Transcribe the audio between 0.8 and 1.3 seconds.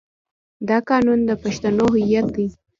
قانون